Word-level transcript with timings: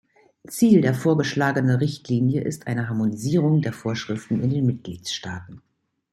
Ziel 0.47 0.81
der 0.81 0.95
vorgeschlagene 0.95 1.79
Richtlinie 1.79 2.41
ist 2.41 2.65
eine 2.65 2.89
Harmonisierung 2.89 3.61
der 3.61 3.71
Vorschriften 3.71 4.41
in 4.41 4.49
den 4.49 4.65
Mitgliedstaaten. 4.65 5.61